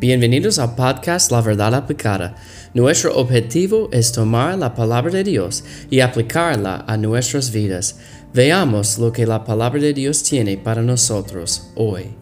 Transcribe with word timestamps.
Bienvenidos 0.00 0.60
al 0.60 0.76
podcast 0.76 1.32
La 1.32 1.40
Verdad 1.40 1.74
Aplicada. 1.74 2.36
Nuestro 2.72 3.16
objetivo 3.16 3.88
es 3.90 4.12
tomar 4.12 4.56
la 4.56 4.72
palabra 4.72 5.10
de 5.10 5.24
Dios 5.24 5.64
y 5.90 5.98
aplicarla 5.98 6.84
a 6.86 6.96
nuestras 6.96 7.50
vidas. 7.50 7.98
Veamos 8.32 8.98
lo 8.98 9.10
que 9.12 9.26
la 9.26 9.42
palabra 9.42 9.80
de 9.80 9.92
Dios 9.92 10.22
tiene 10.22 10.56
para 10.56 10.82
nosotros 10.82 11.70
hoy. 11.74 12.14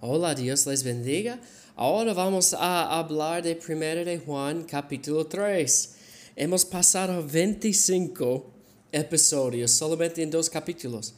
Hola, 0.00 0.34
Dios 0.34 0.64
les 0.64 0.82
bendiga. 0.82 1.38
Ahora 1.76 2.14
vamos 2.14 2.54
a 2.54 2.98
hablar 2.98 3.42
de 3.42 3.60
1 3.68 4.06
de 4.06 4.18
Juan 4.24 4.64
capítulo 4.64 5.26
3. 5.26 5.94
Hemos 6.36 6.64
pasado 6.64 7.22
25 7.22 8.50
episodios 8.92 9.70
solamente 9.72 10.22
en 10.22 10.30
dos 10.30 10.48
capítulos. 10.48 11.12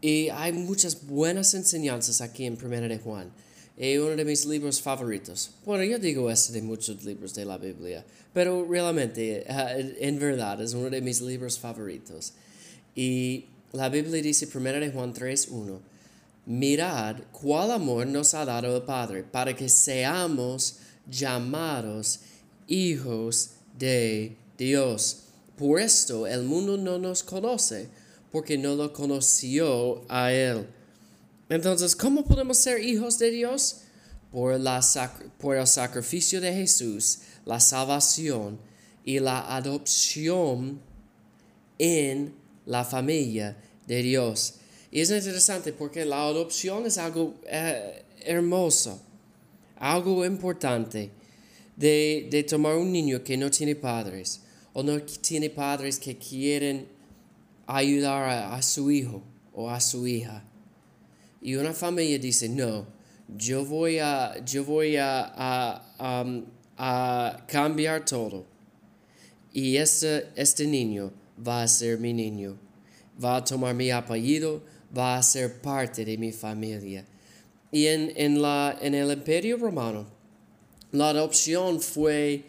Y 0.00 0.28
hay 0.30 0.52
muchas 0.52 1.06
buenas 1.06 1.52
enseñanzas 1.54 2.20
aquí 2.20 2.46
en 2.46 2.56
Primera 2.56 2.88
de 2.88 2.98
Juan. 2.98 3.30
Es 3.76 3.98
uno 3.98 4.16
de 4.16 4.24
mis 4.24 4.46
libros 4.46 4.80
favoritos. 4.80 5.52
Bueno, 5.64 5.84
yo 5.84 5.98
digo 5.98 6.30
eso 6.30 6.52
de 6.52 6.62
muchos 6.62 7.04
libros 7.04 7.34
de 7.34 7.44
la 7.44 7.58
Biblia, 7.58 8.04
pero 8.32 8.66
realmente, 8.66 9.44
eh, 9.46 9.96
en 10.00 10.18
verdad, 10.18 10.60
es 10.62 10.74
uno 10.74 10.90
de 10.90 11.00
mis 11.00 11.20
libros 11.20 11.58
favoritos. 11.58 12.32
Y 12.94 13.46
la 13.72 13.88
Biblia 13.88 14.22
dice, 14.22 14.46
Primera 14.46 14.80
de 14.80 14.90
Juan 14.90 15.14
3.1, 15.14 15.78
mirad 16.46 17.16
cuál 17.32 17.70
amor 17.70 18.06
nos 18.06 18.34
ha 18.34 18.44
dado 18.44 18.76
el 18.76 18.82
Padre 18.82 19.22
para 19.22 19.54
que 19.54 19.68
seamos 19.68 20.76
llamados 21.10 22.20
hijos 22.66 23.50
de 23.78 24.36
Dios. 24.56 25.24
Por 25.56 25.80
esto 25.80 26.26
el 26.26 26.44
mundo 26.44 26.76
no 26.76 26.98
nos 26.98 27.22
conoce 27.22 27.88
porque 28.30 28.56
no 28.56 28.74
lo 28.74 28.92
conoció 28.92 30.02
a 30.08 30.32
Él. 30.32 30.66
Entonces, 31.48 31.96
¿cómo 31.96 32.24
podemos 32.24 32.58
ser 32.58 32.82
hijos 32.82 33.18
de 33.18 33.30
Dios? 33.30 33.82
Por, 34.30 34.60
la 34.60 34.80
por 35.38 35.56
el 35.56 35.66
sacrificio 35.66 36.40
de 36.40 36.52
Jesús, 36.52 37.18
la 37.44 37.58
salvación 37.58 38.60
y 39.04 39.18
la 39.18 39.56
adopción 39.56 40.80
en 41.78 42.32
la 42.66 42.84
familia 42.84 43.56
de 43.88 44.02
Dios. 44.02 44.54
Y 44.92 45.00
es 45.00 45.10
interesante 45.10 45.72
porque 45.72 46.04
la 46.04 46.22
adopción 46.22 46.86
es 46.86 46.98
algo 46.98 47.34
eh, 47.46 48.04
hermoso, 48.20 49.00
algo 49.76 50.24
importante 50.24 51.10
de, 51.76 52.28
de 52.30 52.44
tomar 52.44 52.76
un 52.76 52.92
niño 52.92 53.24
que 53.24 53.36
no 53.36 53.50
tiene 53.50 53.74
padres 53.74 54.42
o 54.72 54.84
no 54.84 55.00
tiene 55.02 55.50
padres 55.50 55.98
que 55.98 56.16
quieren 56.16 56.86
ayudar 57.76 58.52
a, 58.52 58.62
su 58.62 58.90
hijo 58.90 59.22
o 59.52 59.70
a 59.70 59.80
su 59.80 60.06
hija. 60.06 60.44
Y 61.40 61.54
una 61.54 61.72
familia 61.72 62.18
dice, 62.18 62.48
no, 62.48 62.86
yo 63.28 63.64
voy 63.64 63.98
a, 63.98 64.44
yo 64.44 64.64
voy 64.64 64.96
a, 64.96 65.82
um, 65.98 66.44
a, 66.76 67.44
cambiar 67.46 68.04
todo. 68.04 68.46
Y 69.52 69.76
este, 69.76 70.28
este 70.36 70.66
niño 70.66 71.12
va 71.46 71.62
a 71.62 71.68
ser 71.68 71.98
mi 71.98 72.12
niño. 72.12 72.58
Va 73.22 73.36
a 73.36 73.44
tomar 73.44 73.74
mi 73.74 73.90
apellido, 73.90 74.62
va 74.96 75.16
a 75.16 75.22
ser 75.22 75.60
parte 75.60 76.04
de 76.04 76.16
mi 76.18 76.32
familia. 76.32 77.04
Y 77.72 77.86
en, 77.86 78.12
en, 78.16 78.42
la, 78.42 78.76
en 78.80 78.94
el 78.94 79.12
imperio 79.12 79.56
romano, 79.56 80.06
la 80.92 81.10
adopción 81.10 81.80
fue 81.80 82.44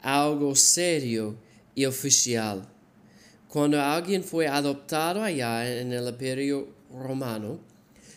algo 0.00 0.54
serio 0.56 1.36
y 1.74 1.84
oficial. 1.84 2.71
Cuando 3.52 3.78
alguien 3.78 4.24
fue 4.24 4.48
adoptado 4.48 5.22
allá 5.22 5.78
en 5.78 5.92
el 5.92 6.08
imperio 6.08 6.68
romano, 6.90 7.60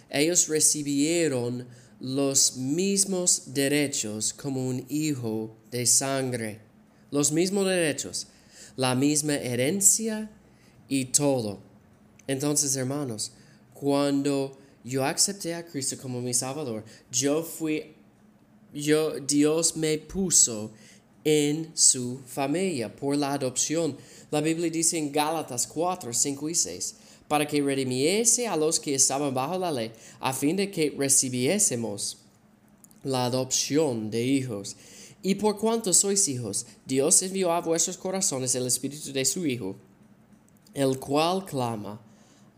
ellos 0.09 0.47
recibieron 0.47 1.67
los 1.99 2.55
mismos 2.55 3.53
derechos 3.53 4.33
como 4.33 4.65
un 4.65 4.85
hijo 4.87 5.53
de 5.71 5.85
sangre. 5.87 6.61
Los 7.11 7.33
mismos 7.33 7.65
derechos, 7.65 8.27
la 8.77 8.95
misma 8.95 9.33
herencia 9.35 10.31
y 10.87 11.03
todo. 11.03 11.59
Entonces, 12.27 12.73
hermanos, 12.77 13.33
cuando 13.73 14.57
yo 14.85 15.03
acepté 15.03 15.53
a 15.53 15.65
Cristo 15.65 15.97
como 16.01 16.21
mi 16.21 16.33
Salvador, 16.33 16.85
yo 17.11 17.43
fui, 17.43 17.93
yo, 18.73 19.19
Dios 19.19 19.75
me 19.75 19.97
puso 19.97 20.71
en 21.25 21.71
su 21.73 22.21
familia 22.25 22.95
por 22.95 23.17
la 23.17 23.33
adopción. 23.33 23.97
La 24.31 24.39
Biblia 24.39 24.69
dice 24.69 24.97
en 24.97 25.11
Gálatas 25.11 25.67
4, 25.67 26.13
5 26.13 26.49
y 26.49 26.55
6, 26.55 26.95
para 27.27 27.47
que 27.47 27.61
redimiese 27.61 28.47
a 28.47 28.55
los 28.55 28.79
que 28.79 28.95
estaban 28.95 29.33
bajo 29.33 29.57
la 29.57 29.71
ley, 29.71 29.91
a 30.19 30.31
fin 30.31 30.55
de 30.55 30.69
que 30.71 30.95
recibiésemos 30.97 32.19
la 33.03 33.25
adopción 33.25 34.09
de 34.11 34.23
hijos. 34.23 34.77
Y 35.23 35.35
por 35.35 35.57
cuanto 35.57 35.91
sois 35.91 36.27
hijos, 36.27 36.67
Dios 36.85 37.21
envió 37.23 37.51
a 37.51 37.61
vuestros 37.61 37.97
corazones 37.97 38.53
el 38.53 38.67
Espíritu 38.67 39.11
de 39.11 39.25
su 39.25 39.45
Hijo, 39.47 39.75
el 40.75 40.99
cual 40.99 41.43
clama, 41.45 41.99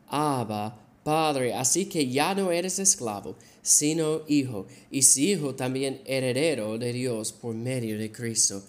Abba, 0.10 0.78
Padre, 1.08 1.54
así 1.54 1.86
que 1.86 2.10
ya 2.10 2.36
no 2.36 2.52
eres 2.52 2.80
esclavo, 2.80 3.38
sino 3.62 4.24
hijo, 4.28 4.68
y 4.92 5.04
si 5.04 5.32
hijo 5.32 5.56
también 5.56 6.02
heredero 6.04 6.78
de 6.78 6.92
Dios 6.92 7.32
por 7.32 7.56
medio 7.56 7.98
de 7.98 8.12
Cristo. 8.12 8.62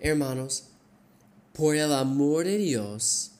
Hermanos, 0.00 0.68
por 1.52 1.76
el 1.76 1.92
amor 1.92 2.46
de 2.46 2.56
Dios, 2.56 3.32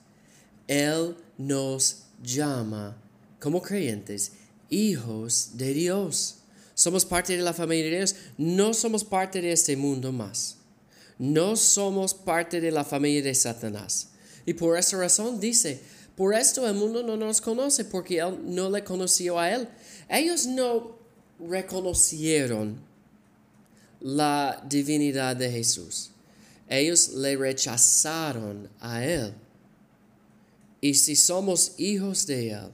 Él 0.68 1.16
nos 1.38 2.02
llama 2.22 3.02
como 3.40 3.62
creyentes 3.62 4.32
hijos 4.68 5.52
de 5.54 5.72
Dios. 5.72 6.40
Somos 6.74 7.06
parte 7.06 7.34
de 7.34 7.42
la 7.42 7.54
familia 7.54 7.90
de 7.90 7.96
Dios, 7.96 8.16
no 8.36 8.74
somos 8.74 9.02
parte 9.02 9.40
de 9.40 9.52
este 9.52 9.78
mundo 9.78 10.12
más. 10.12 10.58
No 11.18 11.56
somos 11.56 12.12
parte 12.12 12.60
de 12.60 12.70
la 12.70 12.84
familia 12.84 13.22
de 13.22 13.34
Satanás. 13.34 14.10
Y 14.44 14.52
por 14.52 14.76
esa 14.76 14.98
razón 14.98 15.40
dice, 15.40 15.80
por 16.16 16.34
esto 16.34 16.68
el 16.68 16.74
mundo 16.74 17.02
no 17.02 17.16
nos 17.16 17.40
conoce 17.40 17.84
porque 17.84 18.18
él 18.18 18.38
no 18.44 18.70
le 18.70 18.84
conoció 18.84 19.38
a 19.38 19.50
él. 19.50 19.68
Ellos 20.08 20.46
no 20.46 20.98
reconocieron 21.38 22.80
la 24.00 24.62
divinidad 24.68 25.36
de 25.36 25.50
Jesús. 25.50 26.10
Ellos 26.68 27.10
le 27.14 27.36
rechazaron 27.36 28.68
a 28.80 29.04
Él. 29.04 29.34
Y 30.80 30.94
si 30.94 31.14
somos 31.16 31.74
hijos 31.78 32.26
de 32.26 32.50
Él, 32.50 32.70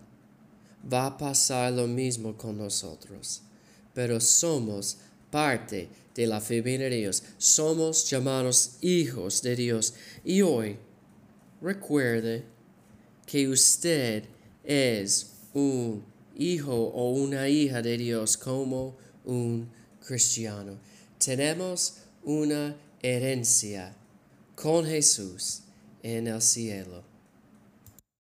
va 0.91 1.07
a 1.07 1.19
pasar 1.19 1.73
lo 1.73 1.87
mismo 1.87 2.37
con 2.37 2.57
nosotros. 2.57 3.43
Pero 3.93 4.21
somos 4.21 4.99
parte 5.31 5.89
de 6.15 6.27
la 6.27 6.41
familia 6.41 6.89
de 6.89 6.97
Dios. 6.97 7.23
Somos 7.37 8.09
llamados 8.09 8.77
hijos 8.81 9.43
de 9.43 9.57
Dios. 9.57 9.95
Y 10.25 10.43
hoy, 10.43 10.79
recuerde 11.61 12.45
que 13.29 13.47
usted 13.47 14.25
es 14.65 15.35
un 15.53 16.03
hijo 16.35 16.75
o 16.75 17.13
una 17.13 17.47
hija 17.47 17.83
de 17.83 17.99
Dios 17.99 18.39
como 18.39 18.97
un 19.27 19.69
cristiano. 20.01 20.79
Tenemos 21.23 21.99
una 22.25 22.75
herencia 23.03 23.95
con 24.55 24.87
Jesús 24.87 25.61
en 26.03 26.27
el 26.27 26.41
cielo. 26.41 27.05